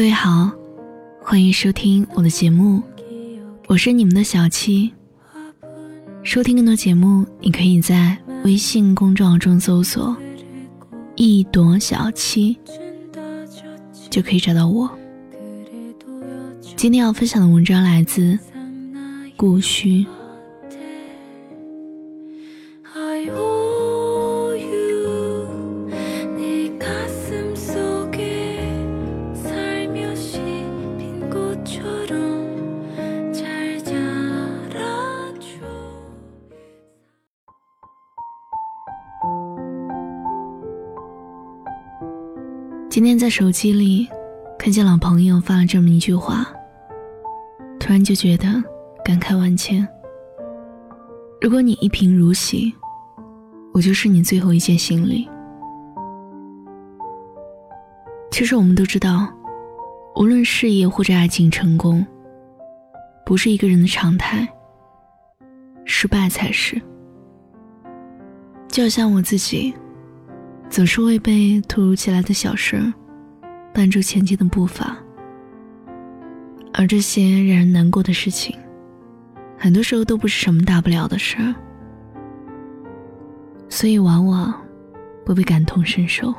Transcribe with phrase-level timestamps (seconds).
[0.00, 0.50] 各位好，
[1.20, 2.82] 欢迎收听我的节目，
[3.66, 4.90] 我是你们的小七。
[6.22, 10.16] 收听更多节目，你可以在微信公众号中搜索
[11.16, 12.58] “一朵小七”，
[14.08, 14.90] 就可以找到我。
[16.76, 18.38] 今天要分享的文章来自
[19.36, 20.06] 顾虚。
[43.00, 44.06] 今天在手机里
[44.58, 46.46] 看见老朋友发了这么一句话，
[47.78, 48.62] 突然就觉得
[49.02, 49.88] 感慨万千。
[51.40, 52.70] 如果你一贫如洗，
[53.72, 55.26] 我就是你最后一件行李。
[58.30, 59.26] 其实我们都知道，
[60.14, 62.06] 无论事业或者爱情成功，
[63.24, 64.46] 不是一个人的常态，
[65.86, 66.78] 失败才是。
[68.68, 69.74] 就像我自己。
[70.70, 72.80] 总是会被突如其来的小事
[73.74, 74.96] 绊住前进的步伐，
[76.72, 78.56] 而这些让人难过的事情，
[79.58, 81.52] 很多时候都不是什么大不了的事儿，
[83.68, 84.54] 所以往往
[85.26, 86.32] 不被感同身受。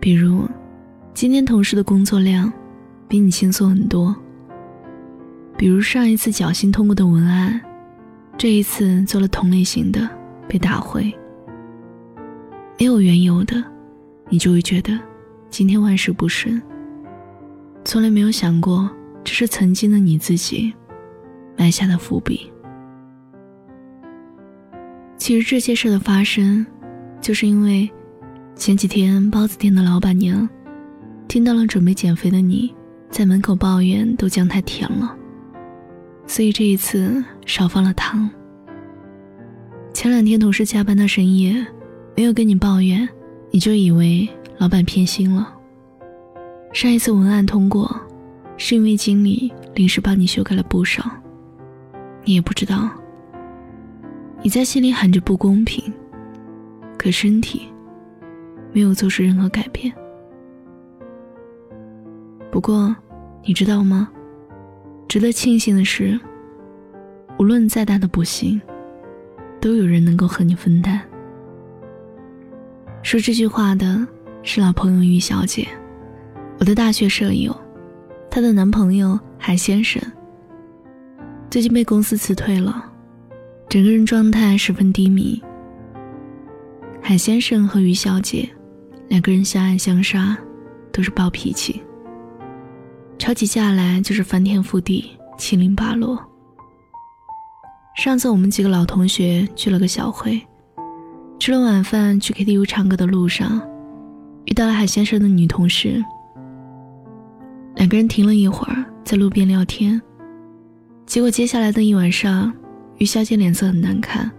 [0.00, 0.48] 比如，
[1.14, 2.52] 今天同事的工作量
[3.06, 4.14] 比你轻松很多；
[5.56, 7.60] 比如上一次侥幸通过的文案，
[8.36, 10.08] 这一次做了同类型的
[10.48, 11.16] 被打回。
[12.78, 13.62] 没有缘由的，
[14.28, 14.96] 你就会觉得
[15.50, 16.62] 今天万事不顺。
[17.84, 18.88] 从来没有想过，
[19.24, 20.72] 这是曾经的你自己
[21.56, 22.48] 埋下的伏笔。
[25.16, 26.64] 其实这些事的发生，
[27.20, 27.90] 就是因为
[28.54, 30.48] 前几天包子店的老板娘
[31.26, 32.72] 听到了准备减肥的你
[33.10, 35.16] 在门口抱怨豆浆太甜了，
[36.28, 38.30] 所以这一次少放了糖。
[39.92, 41.66] 前两天同事加班到深夜。
[42.18, 43.08] 没有跟你抱怨，
[43.52, 45.54] 你就以为老板偏心了。
[46.72, 47.88] 上一次文案通过，
[48.56, 51.08] 是因为经理临时帮你修改了不少。
[52.24, 52.90] 你也不知道，
[54.42, 55.94] 你在心里喊着不公平，
[56.98, 57.68] 可身体
[58.72, 59.94] 没有做出任何改变。
[62.50, 62.92] 不过，
[63.44, 64.08] 你知道吗？
[65.06, 66.18] 值得庆幸的是，
[67.38, 68.60] 无论再大的不幸，
[69.60, 71.00] 都有人能够和你分担。
[73.02, 74.06] 说这句话的
[74.42, 75.66] 是老朋友于小姐，
[76.58, 77.56] 我的大学舍友，
[78.30, 80.02] 她的男朋友海先生
[81.48, 82.84] 最近被公司辞退了，
[83.68, 85.40] 整个人状态十分低迷。
[87.00, 88.46] 海先生和于小姐
[89.08, 90.36] 两个人相爱相杀，
[90.92, 91.80] 都是暴脾气，
[93.18, 96.22] 吵起架来就是翻天覆地、七零八落。
[97.96, 100.40] 上次我们几个老同学聚了个小会。
[101.48, 103.58] 吃了晚饭，去 KTV 唱歌的路上，
[104.44, 106.04] 遇到了海先生的女同事。
[107.76, 109.98] 两个人停了一会儿，在路边聊天。
[111.06, 112.52] 结果接下来的一晚上，
[112.98, 114.30] 于小姐脸色很难看。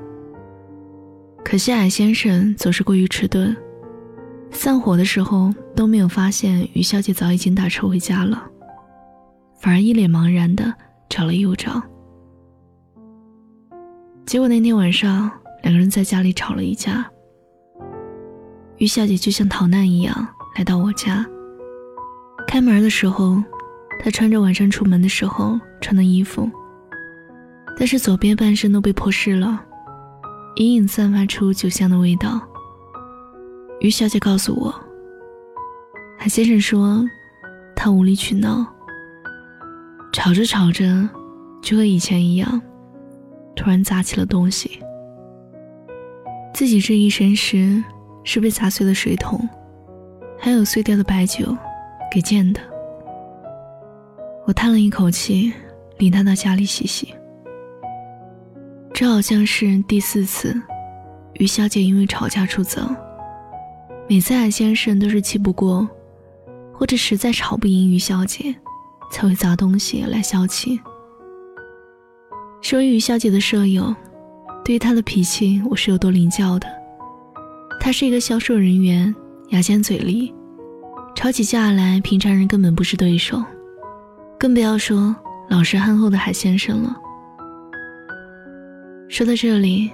[1.44, 3.58] 可惜海先生总是过于迟钝，
[4.52, 8.44] 散伙的时候都没有发现于小姐早已经打车回家了，
[9.60, 10.72] 反而一脸茫然的
[11.10, 11.82] 找了又找。
[14.28, 15.32] 结果那天晚上。
[15.62, 17.06] 两个人在家里吵了一架。
[18.78, 21.26] 于小姐就像逃难一样来到我家。
[22.48, 23.44] 开门的时候，
[24.02, 26.50] 她穿着晚上出门的时候穿的衣服，
[27.78, 29.62] 但是左边半身都被泼湿了，
[30.56, 32.42] 隐隐散发出酒香的味道。
[33.82, 34.74] 于小姐告诉我，
[36.18, 37.06] 海先生说
[37.76, 38.66] 他无理取闹，
[40.12, 41.08] 吵着吵着
[41.62, 42.62] 就和以前一样，
[43.56, 44.82] 突然砸起了东西。
[46.60, 47.82] 自己这一身湿，
[48.26, 49.48] 是被砸碎的水桶，
[50.38, 51.56] 还有碎掉的白酒
[52.12, 52.60] 给溅的。
[54.46, 55.54] 我叹了一口气，
[56.00, 57.16] 领他到家里洗洗。
[58.94, 60.54] 这好像是第四次，
[61.36, 62.82] 于小姐因为吵架出走。
[64.10, 65.88] 每次海先生都是气不过，
[66.74, 68.54] 或者实在吵不赢于小姐，
[69.14, 70.78] 才会砸东西来消气。
[72.62, 73.96] 身为于小姐的舍友。
[74.64, 76.68] 对于他的脾气，我是有多领教的。
[77.80, 79.14] 他是一个销售人员，
[79.50, 80.34] 牙尖嘴利，
[81.16, 83.44] 吵起架来，平常人根本不是对手，
[84.38, 85.16] 更不要说
[85.50, 86.96] 老实憨厚的海先生了。
[89.08, 89.90] 说到这里，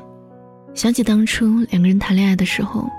[0.74, 2.90] 想起当初两个人谈恋爱的时候，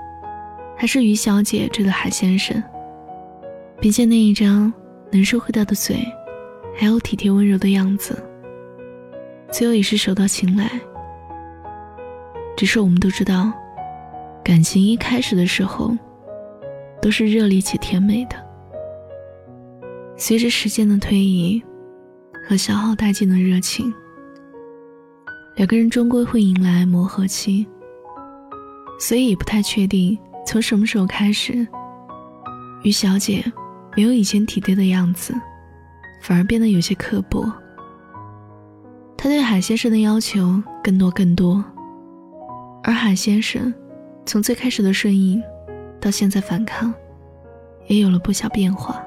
[0.75, 2.61] 还是于小姐追的海先生。
[3.79, 4.73] 凭借那一张
[5.11, 6.03] 能说会道的嘴，
[6.75, 8.17] 还有体贴温柔的样子，
[9.51, 10.71] 最后也是手到擒来。
[12.57, 13.53] 只是我们都知道，
[14.43, 15.95] 感情一开始的时候，
[16.99, 18.35] 都是热烈且甜美的。
[20.17, 21.63] 随着时间的推移
[22.49, 23.93] 和消耗殆尽的热情，
[25.55, 27.65] 两个人终归会迎来磨合期。
[28.99, 31.65] 所以也不太确定从什么时候开始，
[32.81, 33.45] 于小姐
[33.95, 35.31] 没有以前体贴的样子，
[36.23, 37.45] 反而变得有些刻薄。
[39.15, 41.63] 她对海先生的要求更多更多。
[42.87, 43.73] 而海先生，
[44.25, 45.43] 从最开始的顺应，
[45.99, 46.93] 到现在反抗，
[47.87, 49.03] 也有了不小变化。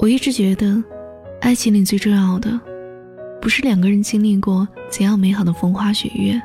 [0.00, 0.82] 我一直觉得，
[1.40, 2.60] 爱情里最重要的，
[3.40, 6.42] 不是两个人经历过怎样美好的风花雪月，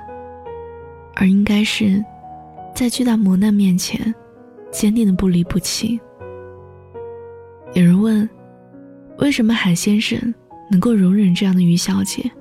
[1.16, 2.06] 而应该是，
[2.76, 4.14] 在巨大磨难面前，
[4.70, 6.00] 坚定的不离不弃。
[7.74, 8.30] 有人问，
[9.18, 10.20] 为什么海先生
[10.70, 12.32] 能够容忍这样的于小姐？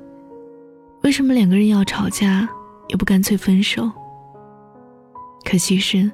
[1.02, 2.46] 为什么两个人要吵架？
[2.88, 3.90] 也不干脆分手。
[5.44, 6.10] 可其实，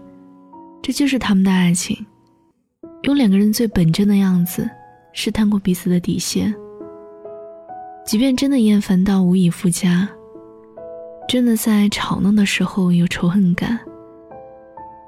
[0.83, 2.05] 这就是他们的爱情，
[3.03, 4.69] 用两个人最本真的样子
[5.13, 6.55] 试探过彼此的底线。
[8.05, 10.09] 即便真的厌烦到无以复加，
[11.29, 13.79] 真的在吵闹的时候有仇恨感，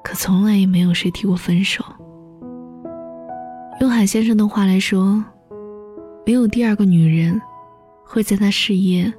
[0.04, 1.84] 可从来也没有谁提过分手。
[3.80, 5.24] 用海先生的话来说，
[6.24, 7.40] 没有第二个女人
[8.04, 9.12] 会在他事业、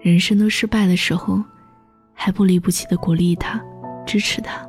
[0.00, 1.42] 人生都失败的时候。
[2.22, 3.58] 还不离不弃的鼓励他，
[4.04, 4.68] 支持他，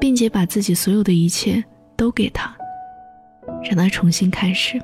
[0.00, 1.62] 并且把自己所有的一切
[1.94, 2.52] 都给他，
[3.62, 4.82] 让他重新开始。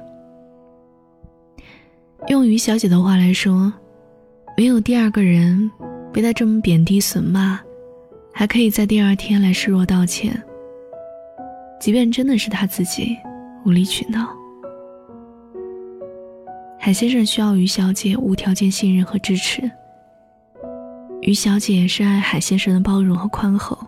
[2.29, 3.73] 用于小姐的话来说，
[4.57, 5.69] 没有第二个人
[6.13, 7.59] 被他这么贬低损骂，
[8.33, 10.41] 还可以在第二天来示弱道歉。
[11.81, 13.17] 即便真的是他自己
[13.67, 14.29] 无理取闹，
[16.79, 19.69] 海先生需要于小姐无条件信任和支持。
[21.23, 23.79] 于小姐是爱海先生的包容和宽厚，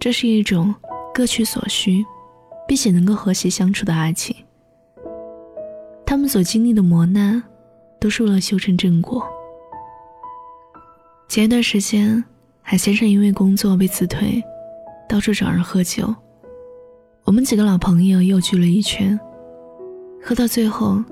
[0.00, 0.74] 这是一种
[1.12, 2.02] 各取所需，
[2.66, 4.34] 并且能够和谐相处的爱情。
[6.06, 7.42] 他们所经历的磨难，
[8.00, 9.22] 都是为了修成正果。
[11.28, 12.24] 前一段时间，
[12.62, 14.42] 海先生因为工作被辞退，
[15.06, 16.12] 到处找人喝酒。
[17.24, 19.18] 我们几个老朋友又聚了一圈，
[20.24, 21.04] 喝到最后，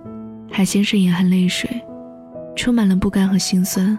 [0.51, 1.69] 海先生眼含泪水，
[2.57, 3.97] 充满了不甘和心酸。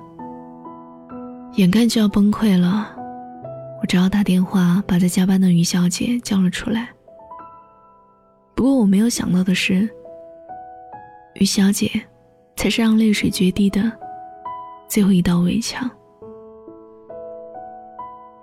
[1.53, 2.95] 眼看就要崩溃了，
[3.81, 6.89] 我只好打电话把在加班的于小姐叫了出来。
[8.53, 9.89] 不过我没有想到的是，
[11.35, 11.89] 于小姐
[12.55, 13.91] 才是让泪水决堤的
[14.87, 15.89] 最后一道围墙。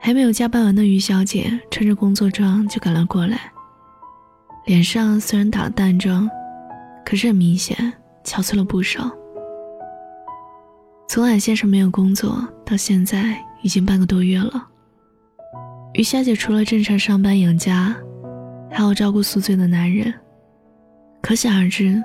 [0.00, 3.52] 还没有加班完的于小姐穿着工作装就赶了过来，
[4.66, 6.28] 脸上虽然打了淡妆，
[7.06, 7.76] 可是很明显
[8.24, 9.10] 憔悴了不少。
[11.08, 14.66] 从海先生没有工作到现在已经半个多月了，
[15.92, 17.94] 于小姐除了正常上班养家，
[18.70, 20.12] 还要照顾宿醉的男人，
[21.20, 22.02] 可想而知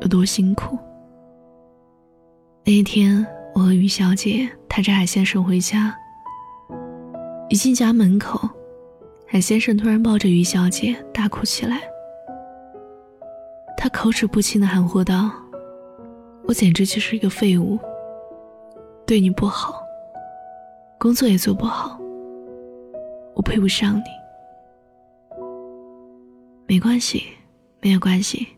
[0.00, 0.78] 有多辛苦。
[2.64, 3.24] 那一天，
[3.54, 5.94] 我和于小姐抬着海先生回家，
[7.50, 8.48] 一进家门口，
[9.26, 11.82] 海先生突然抱着于小姐大哭起来，
[13.76, 15.30] 他口齿不清的含糊道。
[16.46, 17.78] 我简直就是一个废物，
[19.06, 19.82] 对你不好，
[20.98, 21.98] 工作也做不好，
[23.34, 24.04] 我配不上你。
[26.66, 27.22] 没关系，
[27.82, 28.48] 没有关系，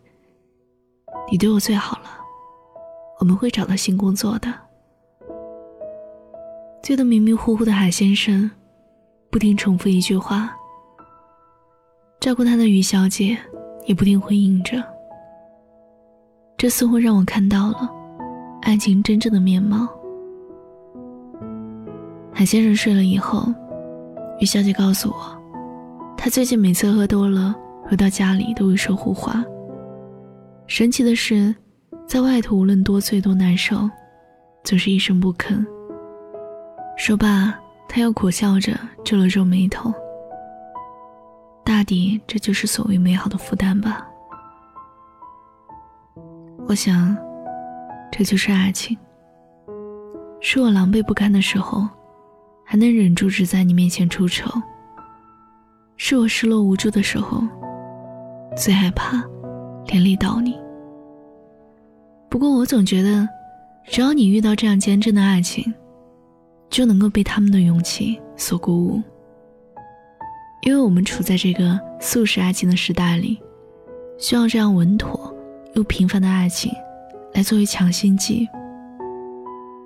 [1.31, 2.05] 你对我最好了，
[3.19, 4.53] 我们会找到新工作的。
[6.81, 8.49] 醉得迷迷糊糊的海先生，
[9.29, 10.55] 不停重复一句话，
[12.21, 13.37] 照顾他的于小姐
[13.87, 14.81] 也不停回应着。
[16.57, 17.91] 这似乎让我看到了
[18.63, 19.89] 爱情真正的面貌。
[22.39, 23.51] 海先生睡了以后，
[24.41, 25.43] 于小姐告诉我，
[26.19, 29.43] 她最近每次喝多了回到家里都会说胡话。
[30.67, 31.55] 神奇的是，
[32.07, 33.89] 在外头无论多醉多难受，
[34.65, 35.65] 总是一声不吭。
[36.99, 37.55] 说罢，
[37.89, 39.91] 他又苦笑着皱了皱眉头。
[41.65, 44.07] 大抵这就是所谓美好的负担吧。
[46.69, 47.17] 我想，
[48.13, 48.95] 这就是爱情。
[50.43, 51.89] 是我狼狈不堪的时候，
[52.69, 54.45] 还能忍住只在你面前出丑；
[55.97, 57.45] 是我失落无助的时候，
[58.57, 59.23] 最害怕
[59.87, 60.59] 连累到你。
[62.29, 63.27] 不过，我总觉得，
[63.87, 65.73] 只要你遇到这样坚贞的爱情，
[66.69, 69.01] 就能够被他们的勇气所鼓舞。
[70.63, 73.41] 因为我们处在这个速食爱情的时代里，
[74.19, 75.33] 需要这样稳妥
[75.75, 76.73] 又平凡的爱情
[77.33, 78.49] 来作为强心剂，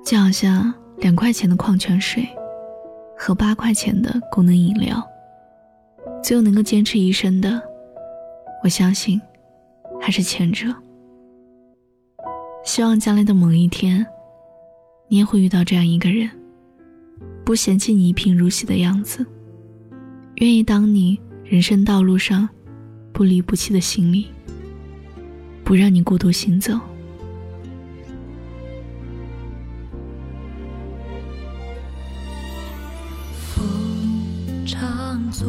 [0.02, 2.26] 就好像两块钱的矿泉水
[3.22, 5.06] 和八块钱的功能饮料，
[6.22, 7.60] 最后能够坚持一生的，
[8.64, 9.20] 我相信
[10.00, 10.74] 还是前者。
[12.64, 14.06] 希望将来的某一天，
[15.06, 16.30] 你也会遇到这样一个人，
[17.44, 19.26] 不嫌弃你一贫如洗的样子，
[20.36, 22.48] 愿意当你人生道路上
[23.12, 24.28] 不离不弃的行李，
[25.62, 26.80] 不让你孤独行走。
[34.72, 35.48] 唱作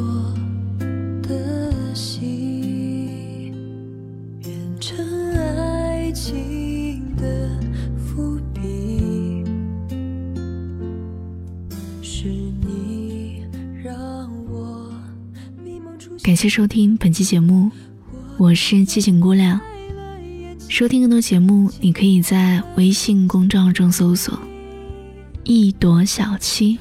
[1.22, 3.54] 的戏，
[4.42, 4.98] 变成
[5.38, 7.48] 爱情的
[7.96, 9.44] 伏笔。
[12.02, 13.44] 是你
[13.84, 13.94] 让
[14.50, 14.92] 我。
[16.24, 17.70] 感谢收听本期节目，
[18.40, 19.62] 我是七情姑娘。
[20.68, 24.40] 收听更多节目，你可以在微信公众号中搜索
[25.46, 26.80] “一朵小七”，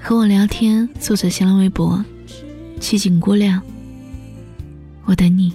[0.00, 2.02] 和我聊天，搜索新浪微博
[2.80, 3.60] “七景姑娘”，
[5.04, 5.52] 我等你。